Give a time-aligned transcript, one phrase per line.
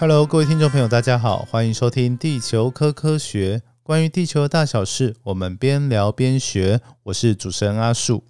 [0.00, 6.80] Hello，各位听众朋友，大家好，欢迎收听《地球科科学》，关于地球的大小事，我们边聊边学。
[7.02, 8.24] 我是主持人阿树。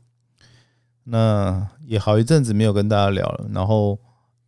[1.05, 3.97] 那也好一阵子没有跟大家聊了，然后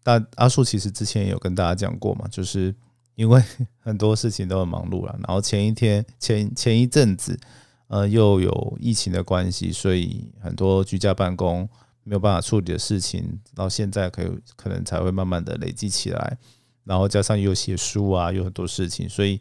[0.02, 2.74] 大阿树其实之前也有跟大家讲过嘛，就是
[3.14, 3.40] 因为
[3.78, 7.38] 很多事情都很忙碌了，然后前一天前前一阵子，
[7.86, 11.68] 呃，又有疫情的关系，所以很多居家办公
[12.02, 16.36] 没有办法处理的事情，到现在可以可能才会慢慢的累积起来。
[16.84, 19.40] 然后加上又写书啊，有很多事情，所以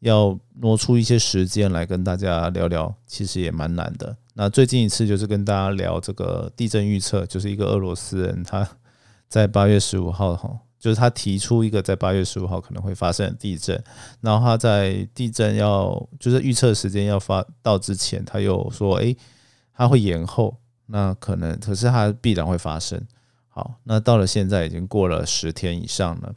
[0.00, 4.16] 要挪出一些时间来跟大家聊聊，其实也蛮难的。
[4.34, 8.68] 那最近一次就是跟大家聊这个地震预测，就是一个俄罗斯人他
[9.28, 13.82] 在八月十五号哈，就是他提出一个在八月十五号可能会发生的地震，
[14.20, 19.16] 然后他在地震要就是预测时间要发到之前，他又说诶，
[19.74, 23.00] 他会延后，那可能可是他必然会发生。
[23.48, 26.34] 好，那到了现在已经过了十天以上了。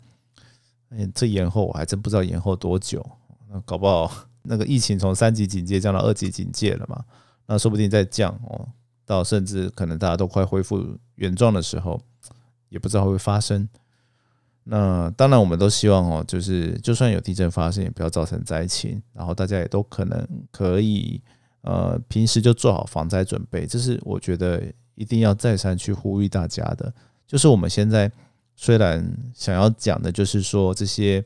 [1.13, 3.05] 这延后我还真不知道延后多久，
[3.49, 4.11] 那搞不好
[4.43, 7.03] 那个疫情从三级警戒降到二级警戒了嘛？
[7.47, 8.67] 那说不定再降哦，
[9.05, 11.99] 到甚至可能大家都快恢复原状的时候，
[12.69, 13.67] 也不知道会不会发生。
[14.63, 21.21] 那当然，我们都希望哦，就是就算有地震发生，也不要造成灾情，然后大家也都可能可以
[21.61, 23.65] 呃平时就做好防灾准备。
[23.65, 24.63] 这是我觉得
[24.95, 26.93] 一定要再三去呼吁大家的，
[27.27, 28.11] 就是我们现在。
[28.55, 31.23] 虽然想要讲的就是说这些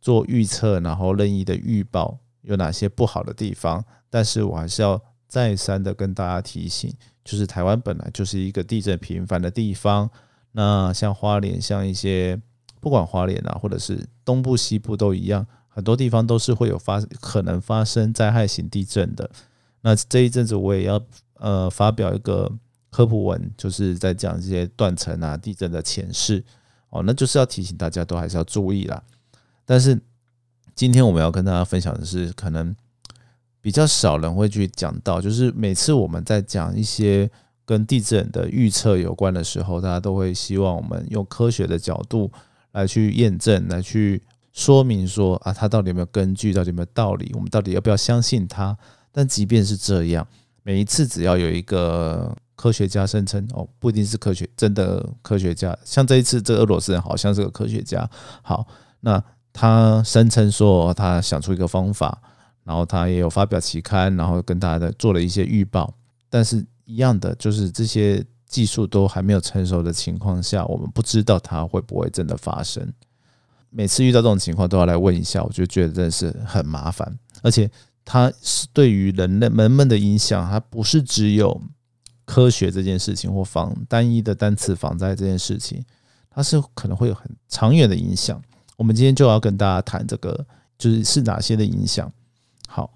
[0.00, 6.92] 做预测，然后任意的预报有哪些不好的地方，但是我还是要再三的跟大家提醒，
[7.24, 10.10] 就是台湾本来就是一个地震频繁的地方，
[10.50, 12.40] 那像花莲，像一些
[12.80, 19.30] 不管花莲啊，或者是东部、西部都一样，很多地方都是会有发可能发生灾害型地震的。
[19.82, 21.00] 那这一阵子我也要
[21.34, 22.50] 呃发表一个。
[22.92, 26.44] 科普文就是在讲这些断层啊、地震的前世
[26.90, 29.02] 哦，那就是要提醒大家都还是要注意啦。
[29.64, 29.98] 但是
[30.74, 32.76] 今天我们要跟大家分享的是，可能
[33.62, 37.30] 比较少人会去讲到，就是每次我们在讲一些
[37.64, 42.30] 跟地震的预测有关的时候，大家都会希望我们用科学的角度
[42.72, 48.76] 来去验证、来去说明说啊，它到底有没有根据，到底有没有道理，我们到底要不要相信它？
[49.10, 50.26] 但即便是这样，
[50.62, 58.08] 每一次只要有一个科学家声称哦，不一定是科学，真的科学家，像这一次这俄罗斯人好像是个科学家。
[58.42, 58.66] 好，
[59.00, 59.22] 那
[59.52, 62.22] 他声称说他想出一个方法，
[62.64, 65.92] 然后他也有发表期刊，然后跟大家做了一些预报。
[66.30, 72.92] 但是一样的，就是这些技术都还没有成熟的情况下，我们不知道它会不会真的发生。
[73.70, 77.70] 每次遇到这种情况都要来问一下，我就觉得真的是很麻烦，而且
[78.04, 81.60] 它是对于人类人们的影响，它不是只有。
[82.24, 85.84] 科学这件事情，或防单一的单次防灾这件事情，
[86.30, 88.40] 它是可能会有很长远的影响。
[88.76, 90.46] 我们今天就要跟大家谈这个，
[90.78, 92.10] 就是是哪些的影响。
[92.68, 92.94] 好，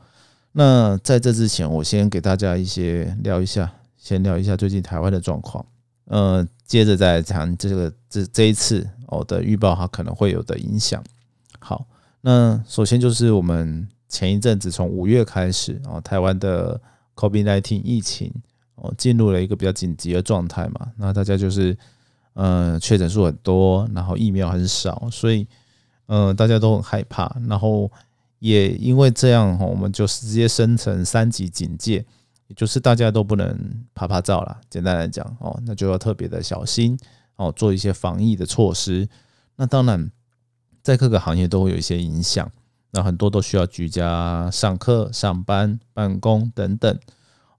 [0.53, 5.67] 那在这之前，我先给大家一些聊一下，先聊一下最近台湾的状况。
[6.05, 11.03] 呃，接着再谈这个这这一次我的预报，它可能会有的影响。
[11.59, 11.84] 好，
[12.21, 16.81] 那首先就是我们前一阵子从五月开始哦，台湾的
[17.15, 18.33] COVID-19 疫情。
[18.78, 21.75] 哦，进入了一个比较紧急的状态嘛，那大家就是，
[22.34, 25.47] 呃，确诊数很多，然后疫苗很少，所以，
[26.05, 27.91] 呃，大家都很害怕，然后
[28.39, 32.05] 也因为这样，我们就直接升成三级警戒，
[32.49, 33.59] 也就是大家都不能
[33.94, 34.61] 拍拍照了。
[34.69, 36.99] 简单来讲，哦，那就要特别的小心，
[37.37, 39.09] 哦，做一些防疫的措施。
[39.56, 40.11] 那当然，
[40.83, 42.47] 在各个行业都会有一些影响，
[42.97, 46.99] 那很多都需要居家上课、上班、办公等等。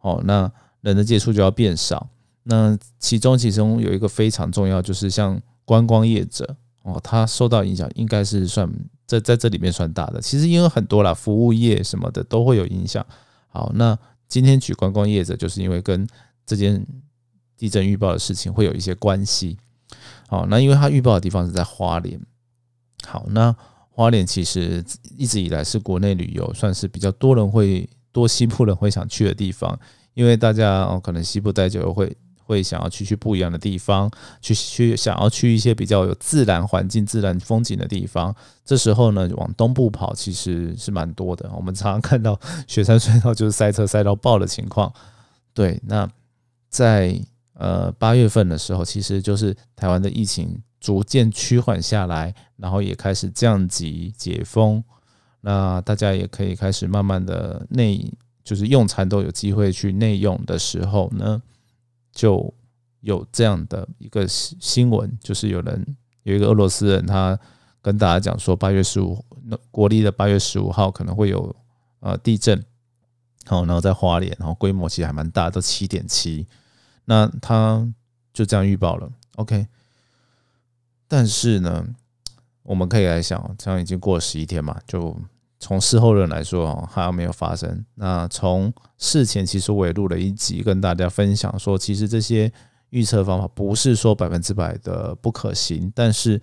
[0.01, 0.51] 哦，那。
[0.81, 2.07] 人的接触就要变少，
[2.43, 8.71] 那其中其中有一个非常重要，就是像观光业者哦，他受到影响应该是算
[9.05, 10.21] 在在这里面算大的。
[10.21, 13.05] 其实因为很多啦，服务业什么的都会有影响。
[13.49, 13.97] 好，那
[14.29, 16.07] 今天举观光业者，就是因为跟
[16.45, 16.85] 这件
[17.57, 19.57] 地震预报的事情会有一些关系。
[20.29, 22.21] 好，那因为他预报的地方是在花莲。
[23.05, 23.53] 好，那
[23.97, 24.85] 花莲其实
[25.17, 29.77] 一直以来是国内旅游算是比较多人会多西部人会想去的地方。
[30.13, 34.07] 因为大家哦，可能西部待久了会会想要去去不一样的地方，
[34.39, 38.35] 去去想要去一些比较有自然环境、自然风景的地方。
[38.63, 41.49] 这时候呢，往东部跑其实是蛮多的。
[41.55, 44.93] 我们常常看到雪山隧道就是塞车塞到爆的情况。
[45.55, 46.07] 对，那
[46.69, 47.19] 在
[47.55, 50.55] 呃八月份的时候，其实就是台湾的疫情
[50.87, 54.81] 逐渐趋缓下来，然后也开始降级解封，
[55.41, 58.09] 那大家也可以开始慢慢的内。
[58.41, 61.41] 就是用餐都有机会去内用的时候呢，
[62.13, 62.53] 就
[63.01, 67.37] 有这样的一个新闻，就是有人有一个俄罗斯人，他
[67.81, 71.53] 跟大家讲说，八月十五，那国历的八月十五号可能会有
[71.99, 72.63] 呃地震，
[73.43, 76.47] 好，然后在花莲，然后规模其实还蛮大，都七点七，
[77.03, 77.85] 那他
[78.31, 79.67] 就这样预报了，OK。
[81.07, 81.85] 但是呢，
[82.63, 85.15] 我们可以来想，这样已经过了十一天嘛，就
[85.59, 87.85] 从事后论来说，哦，还没有发生。
[87.95, 92.51] 那从事前，其实我也录了一集，跟大家分享说，其实这些
[92.89, 96.39] 预测方法不是说百分之百的不可行，但是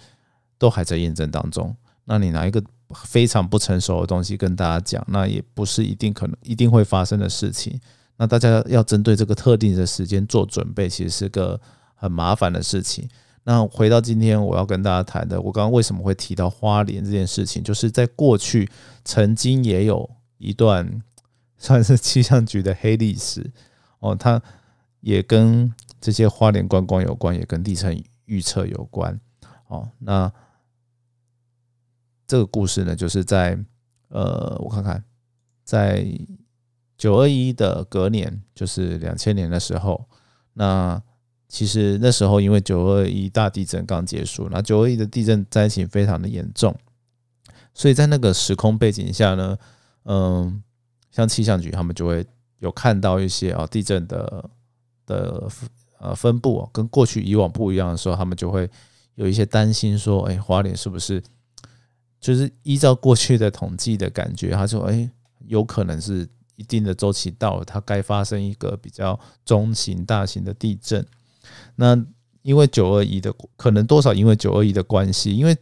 [0.59, 1.75] 都还在验证当中。
[2.05, 2.63] 那你拿一个
[2.95, 7.81] 非常不成熟的东西跟大家讲，那也不是一定可能一定会发生的事情。
[8.17, 11.61] 那大家要针对这个特定的时间做准备，其实是个
[11.95, 13.09] 很麻烦的事情。
[13.46, 18.70] 那回到今天我要跟大家谈的，我刚刚为什么会提到花莲这件事情，就是在过去
[19.05, 21.02] 曾经也有一段
[21.58, 23.52] 算是气象局的黑历史
[23.99, 24.41] 哦，它
[25.00, 25.70] 也跟
[26.00, 29.20] 这些花莲观光有关，也跟地层预测有关
[29.69, 29.91] 哦。
[29.99, 30.32] 那
[32.26, 33.62] 这个故事呢，就是在
[34.08, 35.05] 呃，我看看，
[35.64, 36.06] 在
[36.96, 40.08] 九二一的隔年，就是两千年的时候，
[40.55, 41.02] 那。
[41.55, 46.77] 其实那时候因为九二一大地震刚结束，那九二一的地震灾情非常的严重，
[47.73, 49.56] 所以在那个时空背景下呢，
[50.03, 50.61] 嗯，
[51.12, 52.27] 像气象局他们就会
[52.59, 54.51] 有看到一些啊地震的
[55.06, 55.49] 的
[56.01, 58.69] 呃分布跟过去以往不一样的时候，他们就会
[59.15, 61.23] 有一些担心说，哎，花莲是不是
[62.19, 65.09] 就是依照过去的统计的感觉，他说，哎，
[65.47, 71.06] 有可能是一定的周期到了，它该发生一个比较中型、大型的地震。
[71.76, 71.97] 那
[72.43, 75.56] 因为九二一的可能多少，因为九二一的关系，因为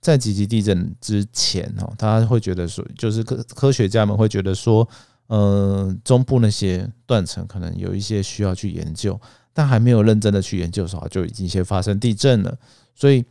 [0.00, 4.88] 在几级地震之前哦，他会觉得说，就是科科学家们会觉得说，
[5.28, 9.20] 嗯，中部那些断层可能有一些需要去研究，
[9.52, 12.56] 但还没有认真的去研究的时候，就已经先发生地震了。
[12.94, 13.24] 所以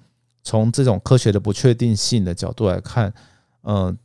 [0.44, 3.11] 从这种科学的不确定性的角度来看，
[3.63, 3.97] 嗯，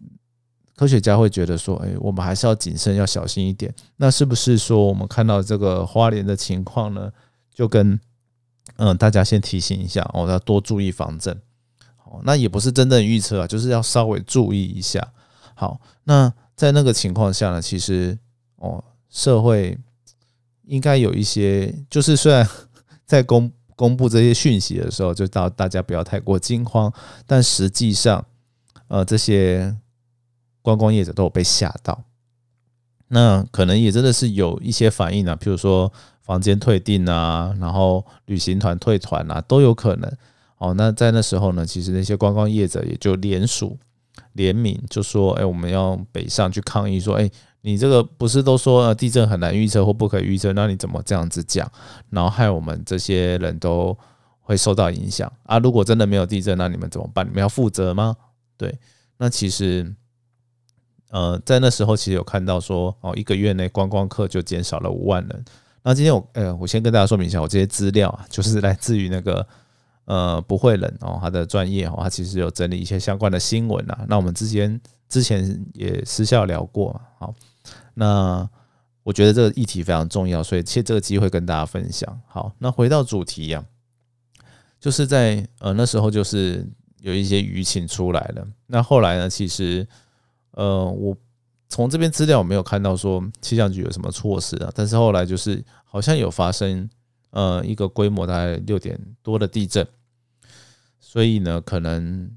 [0.77, 3.75] 科学家会觉得说，哎，我们还是要谨慎，要小心一点。
[3.97, 7.13] 那是不是说我们看到这个花莲的情况呢？
[7.53, 7.99] 就跟
[8.77, 11.39] 嗯，大家先提醒一下哦，要多注意防震。
[11.97, 15.13] 好，那也不是真正预测啊，就是要稍微注意一下。
[15.55, 18.17] 好，那在那个情况下呢，其实
[18.57, 19.79] 哦，社会
[20.65, 22.49] 应该有一些，就是虽然
[23.05, 26.91] 在公公布这些讯息的时候，就到大家不要太过惊慌，
[27.27, 28.25] 但实际上，
[28.89, 29.77] 呃，这些
[30.63, 32.03] 观光业者都有被吓到，
[33.09, 35.93] 那可能也真的是有一些反应啊，譬如说。
[36.23, 40.11] 房间退订啊，然后旅行团退团啊，都有可能。
[40.59, 43.79] 哦，那在那时候呢，其实那些观光业者也就联署
[44.35, 47.31] 联名，就说：“哎，我们要北上去抗议，说：哎，
[47.63, 51.67] 你这个不是都说地震很难预测或不可预测，那你怎么这样子讲？
[52.11, 53.97] 然后害我们这些人都
[54.41, 55.59] 会受到影响啊！
[55.59, 57.27] 如果真的没有地震，那你们怎么办？
[57.27, 58.15] 你们要负责吗？
[58.59, 58.79] 对，
[59.17, 59.95] 那其实，
[61.11, 65.45] 呃，在那时候其实有看到说，哦，一个月内观光客就减少了五万人。
[65.83, 69.47] 那今天我呃，我先跟大家说明一下，我这些资料啊， 就是来自于那个
[70.05, 74.05] 呃不会冷哦，他的专业哦，他其实有整理一些相关的新闻啊。
[74.07, 77.35] 那我们之前之前也私下聊过，好，
[77.95, 78.49] 那
[79.03, 82.21] 我觉得这个议题非常重要，所以借这个机会跟大家分享。
[82.27, 83.65] 好，那回到主题呀，
[84.79, 86.67] 就是在呃那时候就是
[87.01, 88.47] 有一些舆情出来了。
[88.67, 89.89] 那后来呢，其实
[90.53, 91.17] 呃我。
[91.71, 96.91] 从这边资料我没有看到说气象局有什么措施啊，但是后来就是好像有发生
[97.31, 99.87] 呃一个规模大概六点多的地震，
[100.99, 102.29] 所以呢可能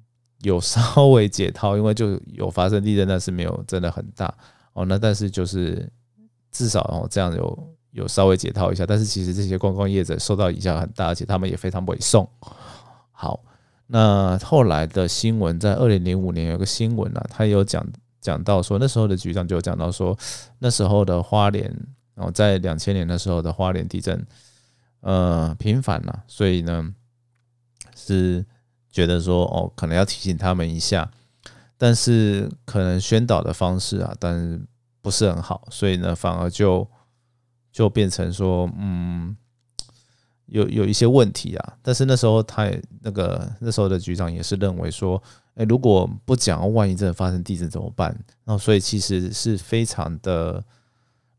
[0.44, 4.32] 有稍微解套，因为就有发生地震，但是没有真的很大
[4.74, 4.86] 哦。
[4.86, 5.92] 那但是就是
[6.52, 12.30] 至少哦这样有有稍微解套一下，但是其实这些观光业者受到影响很大，而且他们也非常委送。
[13.12, 13.44] 好，
[13.88, 17.84] 那后来的新闻在二零零五年有个新闻啊，他有讲。
[18.24, 20.18] 讲到说那时候的局长就讲到说
[20.60, 21.66] 那时候的花莲，
[22.16, 24.26] 然后在两千年的时候的花莲地震，
[25.02, 26.96] 呃频繁了，所以呢
[27.96, 28.46] 是
[28.90, 31.12] 觉得说哦可能要提醒他们一下，
[31.78, 34.62] 但是可能宣导的方式啊，但是
[35.02, 36.90] 不是很好，所以呢反而就
[37.74, 39.36] 就变成说嗯
[40.46, 45.22] 有有一些问题啊，但是那时候他也那个那时候的局长也是认为说。
[45.56, 48.10] 哎，如果不讲，万一真的发生地震怎么办？
[48.44, 50.64] 然后，所以其实是非常的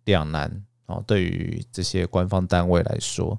[0.04, 1.02] 两难哦。
[1.04, 3.36] 对于这些官方单位来说，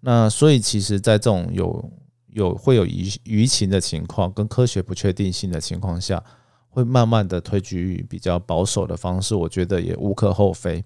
[0.00, 1.90] 那所以其实，在这种有
[2.26, 6.22] 有会有舆舆情的情况，跟科学不确定性的情况下，
[6.68, 10.84] 会慢慢的推举比较保守的方式，我觉得也无可厚非。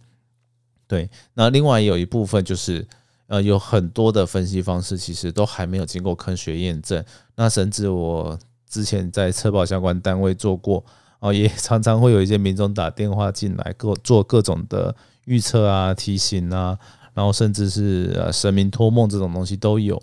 [0.86, 2.86] 对，那另外有一部分就是，
[3.26, 7.04] 呃，有很多的分析方式其实都还没有经过科学验证，
[7.34, 8.38] 那甚至我。
[8.68, 10.84] 之前在车保相关单位做过
[11.20, 14.94] 哦，也 常常会有一些民众打电话进来，各做各种的
[15.24, 16.78] 预测啊、提醒啊，
[17.14, 20.00] 然后甚至是呃神明托梦这种东西都有。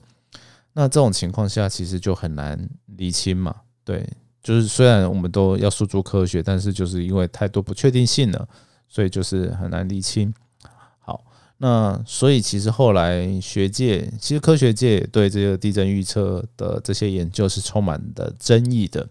[0.73, 2.67] 那这种情况下，其实就很难
[2.97, 3.55] 厘清嘛。
[3.85, 4.09] 对，
[4.41, 8.47] 就是虽然我们都要诉诸科学，但是就是因为太多不确定性了，
[8.89, 10.33] 所以就是很难厘清。
[11.57, 19.07] 那所以其实后来学界，其实科学界对这个地震预测的这些研究是充满的争议的。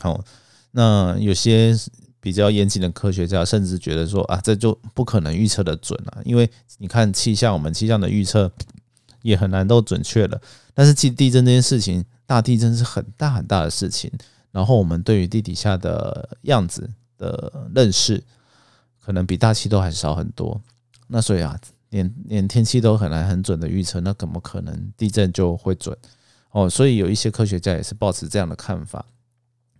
[0.00, 0.22] 好，
[0.70, 1.76] 那有些
[2.20, 6.48] 比较严谨的科学家甚至觉得说啊，这就不可能预测的准啊，因为
[6.78, 8.50] 你看气象，我们气象的预测
[9.22, 10.40] 也很难都准确了。
[10.74, 14.10] 但是，其实地震这件事情，大地震是很大很大的事情。
[14.52, 16.88] 然后，我们对于地底下的样子
[17.18, 18.22] 的认识，
[19.00, 20.60] 可能比大气都还少很多。
[21.12, 21.54] 那所以啊，
[21.90, 25.96] 连连天气都很难很准的预测，那怎么可能地震就会准？
[26.50, 29.04] 哦，所以有一些科学家也是抱持这样的看法。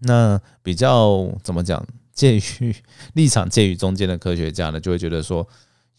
[0.01, 2.77] 那比较怎么讲，介于
[3.15, 5.47] 立场介于中间的科学家呢，就会觉得说，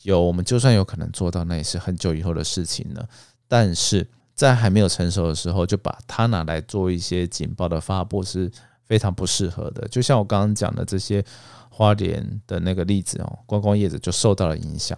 [0.04, 3.10] 有我们就算有可能做到，那也是很久以后的事情了。
[3.48, 4.08] 但是。
[4.36, 8.52] 在还没有成熟的时候，就把它拿来做一些警报的发布是
[8.84, 9.88] 非常不适合的。
[9.90, 11.24] 就像我刚刚讲的这些
[11.70, 14.98] 花莲的那个例子哦，观光业者就受到了影响。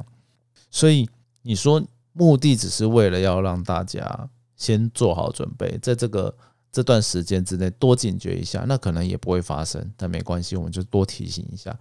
[0.76, 1.10] 所以
[1.42, 6.36] 你说目的只是为了要让大家先做好准备，在这个
[6.70, 9.90] 这段时间之内多警觉一下，那可能也不会发生。
[9.96, 11.74] 但没关系，我们就多提醒一下。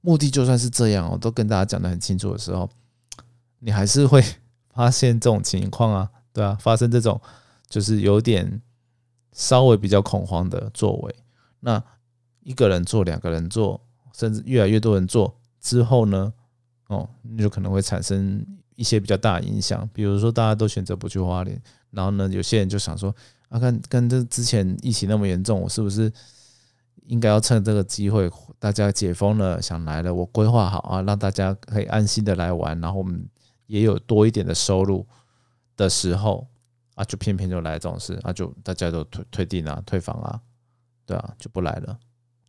[0.00, 2.68] 目的就算是这样，我都跟大家讲的很清楚的时候，
[3.60, 4.20] 你还是会
[4.74, 6.10] 发现这种情况啊。
[6.32, 7.20] 对啊，发生这种
[7.68, 8.60] 就是有点
[9.32, 11.14] 稍微比较恐慌的作为，
[11.60, 11.80] 那
[12.40, 13.80] 一个人做，两个人做，
[14.12, 16.32] 甚至越来越多人做之后呢，
[16.90, 19.88] 哦，那就可能会产生一些比较大的影响。
[19.92, 23.14] 比如说，大家都选择不去花莲，然后呢，有些人就想说，
[23.48, 26.12] 啊，看跟这之前疫情那么严重，我是不是
[27.06, 33.26] 应该要趁这个机会，大家解封了，想来了，我规划好啊，让大家可以安心的来玩，然后我们
[33.66, 35.06] 也有多一点的收入。
[35.76, 36.46] 的时候
[36.94, 40.38] 啊，就偏偏就来这种事啊，就大家都退退订啊、退房啊，
[41.06, 41.98] 对啊，就不来了，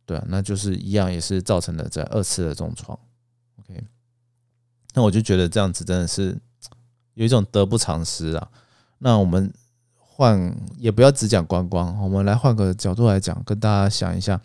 [0.04, 2.98] 对啊，那就是一样，也是造成了这二次的重创。
[3.56, 3.82] OK，
[4.94, 6.38] 那我就觉得这样子真的是
[7.14, 8.48] 有一种得不偿失啊。
[8.98, 9.52] 那我们
[9.96, 14.40] 换也不要只讲观光，我们来换个角度来讲，跟大家想一下，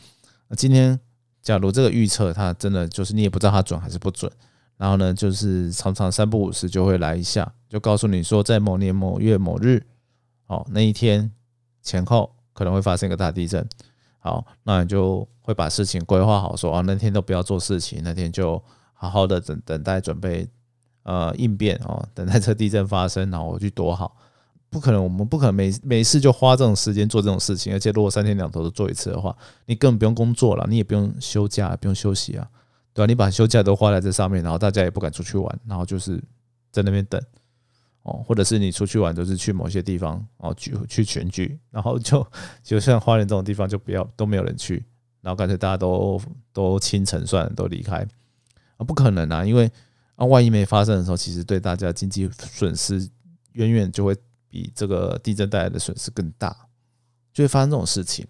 [0.55, 0.99] 今天
[1.41, 4.31] 假如这个预测它真的就是你也不知道它准还是不准。
[4.77, 9.83] 然后呢，就是常常三不五时就会来一下，就告诉你说，在某年某月某日，
[10.45, 11.31] 哦，那一天
[11.81, 13.67] 前后可能会发生一个大地震。
[14.19, 18.63] 好，那你就会把事情规划好，说啊，那天都不要做事情，那天就
[18.97, 20.49] 好好的等等待准备，
[21.03, 24.17] 呃，应变哦，等待这地震发生，然后我去躲好。
[24.69, 29.33] 不可能，我们不可能每每次就花这种时间做这种事情，而且如果三天两头都做一次的话，
[29.65, 32.45] 你根本不用工作了，你也不用休假，不用休息啊。
[32.93, 33.07] 对吧？
[33.07, 36.21] 你把休假都花在这上面，然后大家也不敢出去玩，然后就是
[36.71, 37.21] 在那边等
[38.01, 42.25] 哦，或者是你出去玩都是去某些地方哦，聚去全聚，然后就
[42.63, 44.83] 就像花莲这种地方就不要都没有人去，
[45.21, 46.19] 然后干脆大家都
[46.51, 48.05] 都清晨算都离开
[48.77, 49.43] 啊，不可能啊！
[49.43, 49.69] 因为
[50.15, 53.09] 啊，万一没发生的时候，其实对大家经济损失
[53.53, 54.15] 远远就会
[54.47, 56.55] 比这个地震带来的损失更大，
[57.33, 58.25] 就会发生这种事情。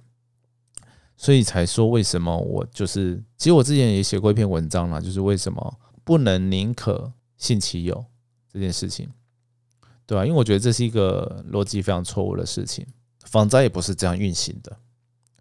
[1.16, 8.06] 所以才说为什么我就是，其实我之前也写过一篇文章了，就是为什么不能宁可信其有
[8.52, 9.10] 这件事情，
[10.06, 10.26] 对吧？
[10.26, 12.86] 因为我觉得这是一个逻辑非常错误的事情，
[13.26, 14.78] 防灾也不是这样运行的。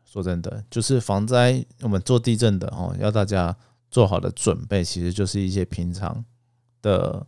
[0.05, 3.55] 说真的，就是防灾，我们做地震的哦，要大家
[3.97, 6.23] 做好的准备，其实就是一些平常
[6.83, 7.27] 的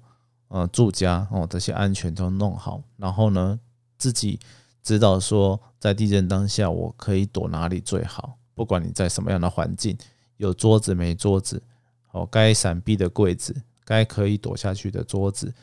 [0.48, 3.58] 呃住家哦，这些安全都弄好，然后呢，
[3.96, 4.38] 自己
[4.82, 8.36] 知道说在地震当下我可以躲哪里最好。
[8.54, 9.96] 不管你在什么样的环境，
[10.36, 11.62] 有桌子没桌子，
[12.10, 15.54] 哦，该闪避的柜子，该可以躲下去的桌子，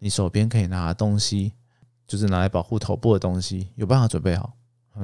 [0.00, 1.52] 你手边可以拿的东西，
[2.04, 4.56] 就是拿来保护头部的东西，有办法准备好，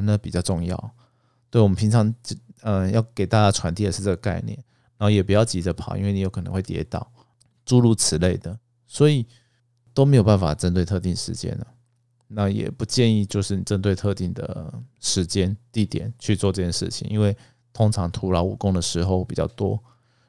[0.02, 0.94] 那比较重要。
[1.48, 2.12] 对我们平常，
[2.62, 4.58] 呃，要给大家传递的是这个概念，
[4.98, 7.10] 然后也不要急着跑，因为你有可能会跌倒，
[7.64, 9.26] 诸如此类的，所以
[9.92, 11.66] 都没有办法针对特定时间了。
[12.28, 17.36] 那也不建议，就是你针对特定的时间、地点去做这件事情，因为
[17.72, 19.78] 通常徒劳无功的时候比较多。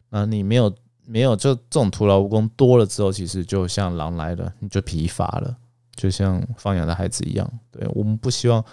[0.10, 5.58] 那你没有没有，就这种徒劳无功多了之后，其实就像狼来了，你就疲乏了，
[5.96, 7.60] 就像放羊的孩子一样。
[7.72, 8.64] 对我们不希望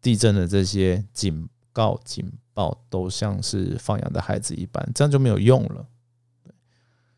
[0.00, 5.86] 地震的这些警告、警报都像是放养的孩子一般，这样就没有用了。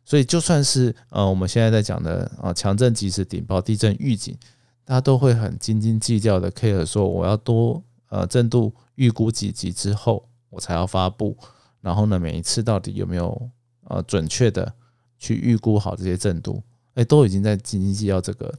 [0.05, 4.37] 所以就算是呃，我们现在在讲的啊，强震及时警报、地震预警。
[4.85, 11.37] 大家都会很斤斤计较的 care 说我要多呃震度预估几级之后，我才要发布。
[11.81, 13.51] 然后呢，每一次到底有没有
[13.85, 14.73] 呃准确的
[15.19, 16.61] 去预估好这些震度？
[16.95, 18.53] 哎，都已经在斤斤计较这个。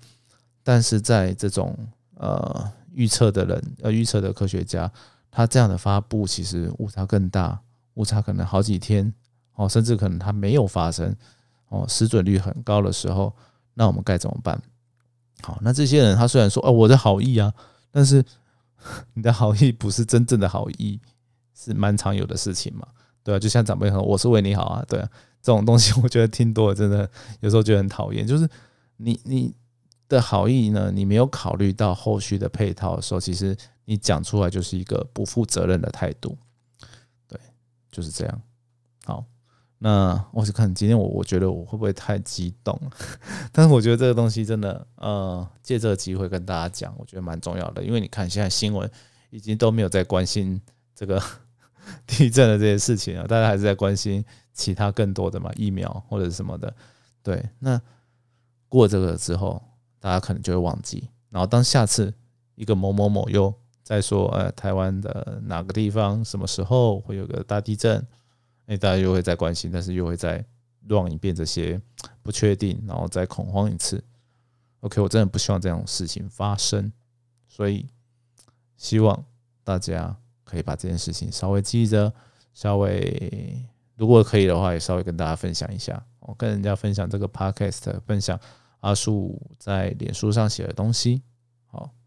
[0.64, 1.76] 但是在这种
[2.16, 4.90] 呃预测的人呃预测的科学家，
[5.32, 7.60] 他这样的发布其实误差更大，
[7.96, 9.14] 误差可能好几天
[9.56, 11.16] 哦，甚至可能它没有发生
[11.68, 13.34] 哦，失准率很高的时候，
[13.74, 14.62] 那我们该怎么办？
[15.42, 17.54] 好，那这些人他虽然说哦我的好意啊，
[17.92, 18.24] 但是
[19.14, 21.00] 你的好意不是真正的好意，
[21.54, 22.88] 是蛮常有的事情嘛，
[23.24, 25.10] 对啊，就像长辈说我是为你好啊，对啊，
[25.42, 27.10] 这种东西我觉得听多了真的
[27.42, 28.48] 有时候觉得很讨厌，就是
[28.98, 29.54] 你你
[30.08, 33.56] 的好意呢，你没有考虑到后续的配套的时候，其实
[33.90, 36.38] 你讲出来就是一个不负责任的态度，
[37.28, 37.40] 对，
[37.92, 38.42] 就是这样，
[39.04, 39.26] 好。
[39.82, 42.80] 那我是看今天我我觉得我会不会太激动？
[43.52, 47.84] 但是我觉得这个东西真的，呃，借这个机会跟大家讲，我觉得蛮重要的。
[47.84, 48.88] 因为你看现在新闻
[49.32, 50.62] 已经都没有在关心
[50.94, 51.20] 这个
[52.06, 56.76] 地震的这些事情了，大家还是在关心其他更多的嘛，疫苗或者是什么的。
[57.24, 57.82] 对，那
[58.68, 59.64] 过这个之后，
[59.98, 61.10] 大家可能就会忘记。
[61.30, 62.14] 然后当下次
[62.56, 63.54] 一个某某某又
[63.90, 68.06] 在说，呃，台湾的哪个地方什么时候会有个大地震？
[68.68, 70.46] 那大家又会再关心，但是又会再
[70.86, 71.82] 乱一遍这些
[72.22, 74.04] 不确定，然后再恐慌一次。
[74.82, 76.94] OK，我真的不希望这种事情发生，
[77.48, 77.88] 所以
[78.78, 79.26] 希望
[79.64, 82.14] 大家可以把这件事情稍微记着，
[82.54, 83.66] 稍微
[83.96, 86.06] 如果可以的话，也稍微跟大家分享一下。
[86.20, 88.40] 我跟人家分享这个 Podcast，分享
[88.82, 91.24] 阿树在脸书上写的东西。
[91.66, 91.99] 好。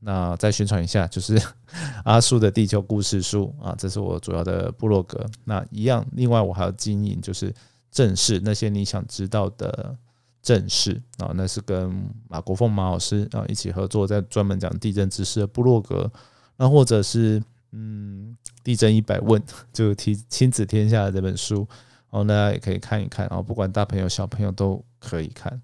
[0.00, 1.36] 那再宣传一下，就是
[2.04, 5.26] 阿叔的地球故事书啊，这是我主要的部落格。
[5.44, 7.52] 那一样，另外我还要经营，就是
[7.90, 9.96] 正事那些你想知道的
[10.40, 11.92] 正事啊，那是跟
[12.28, 16.08] 马国凤马老师啊一起合作，在专门讲地震知识的部落格。
[16.56, 21.66] 那或者是嗯，地震一百问，就提亲子天下的这本书，
[22.10, 25.60] 然后大家也可以看一看，然后不管大朋友小朋友都可以看。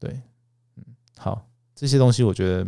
[0.00, 0.20] 对，
[0.78, 0.84] 嗯，
[1.16, 2.66] 好，这些东西我觉得。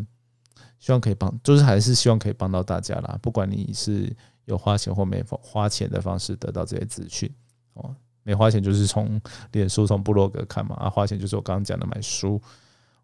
[0.79, 3.19] 希望可以帮，就是还是希望可以帮到大家啦。
[3.23, 7.31] 不管你是有花钱或没花钱的方式得到这些资讯
[7.75, 9.21] 哦，没花钱就是从
[9.53, 12.41] 脸书、从部落格看嘛，啊，花钱就是我刚刚讲的买书，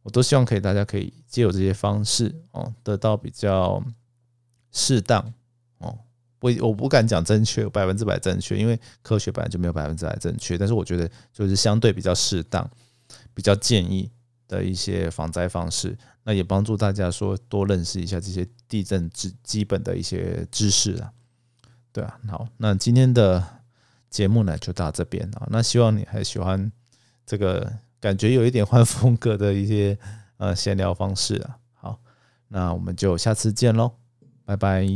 [0.02, 3.82] 我都希望可以大家可以借由这些方式哦，得到比较
[4.70, 5.32] 适当
[5.78, 5.98] 哦。
[6.40, 10.58] 我我不敢讲正确，百分之百正确，因为科学本来就没有百分之百正确。
[10.58, 12.68] 但是我觉得就是相对比较适当，
[13.32, 14.10] 比较建议
[14.52, 15.96] 的一些防灾方式。
[16.24, 21.10] 那也帮助大家说多认识一下这些地震基基本的一些知识啊，
[21.92, 23.44] 对啊，好，那今天的
[24.08, 26.70] 节目呢就到这边啊，那希望你还喜欢
[27.26, 29.98] 这个感觉有一点换风格的一些
[30.36, 31.98] 呃闲聊方式啊，好，
[32.46, 33.90] 那我们就下次见喽，
[34.44, 34.86] 拜拜。